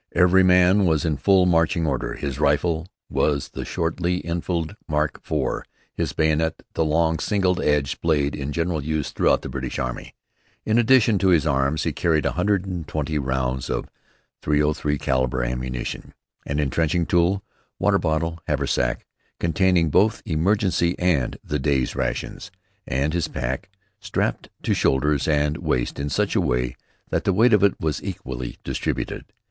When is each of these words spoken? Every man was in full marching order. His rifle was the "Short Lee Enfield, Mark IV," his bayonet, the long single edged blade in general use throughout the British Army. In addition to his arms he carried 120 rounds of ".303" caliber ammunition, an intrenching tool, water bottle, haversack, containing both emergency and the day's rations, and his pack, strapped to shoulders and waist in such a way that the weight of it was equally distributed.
Every 0.15 0.41
man 0.41 0.85
was 0.85 1.05
in 1.05 1.17
full 1.17 1.45
marching 1.45 1.85
order. 1.85 2.13
His 2.15 2.39
rifle 2.39 2.87
was 3.07 3.49
the 3.49 3.63
"Short 3.63 3.99
Lee 4.01 4.19
Enfield, 4.23 4.75
Mark 4.87 5.21
IV," 5.31 5.61
his 5.93 6.11
bayonet, 6.11 6.63
the 6.73 6.83
long 6.83 7.19
single 7.19 7.61
edged 7.61 8.01
blade 8.01 8.33
in 8.35 8.51
general 8.51 8.83
use 8.83 9.11
throughout 9.11 9.43
the 9.43 9.47
British 9.47 9.77
Army. 9.77 10.15
In 10.65 10.79
addition 10.79 11.19
to 11.19 11.27
his 11.27 11.45
arms 11.45 11.83
he 11.83 11.91
carried 11.93 12.25
120 12.25 13.19
rounds 13.19 13.69
of 13.69 13.91
".303" 14.41 14.97
caliber 14.99 15.43
ammunition, 15.43 16.15
an 16.47 16.57
intrenching 16.57 17.05
tool, 17.05 17.43
water 17.77 17.99
bottle, 17.99 18.39
haversack, 18.47 19.05
containing 19.39 19.91
both 19.91 20.23
emergency 20.25 20.97
and 20.97 21.37
the 21.43 21.59
day's 21.59 21.95
rations, 21.95 22.49
and 22.87 23.13
his 23.13 23.27
pack, 23.27 23.69
strapped 23.99 24.49
to 24.63 24.73
shoulders 24.73 25.27
and 25.27 25.57
waist 25.57 25.99
in 25.99 26.09
such 26.09 26.35
a 26.35 26.41
way 26.41 26.75
that 27.11 27.23
the 27.23 27.31
weight 27.33 27.53
of 27.53 27.61
it 27.61 27.79
was 27.79 28.01
equally 28.03 28.57
distributed. 28.63 29.25